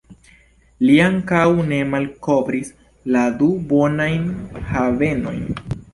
Li 0.85 0.93
ankaŭ 1.07 1.43
ne 1.67 1.77
malkovris 1.91 2.71
la 3.17 3.27
du 3.43 3.51
bonajn 3.75 4.27
havenojn. 4.71 5.47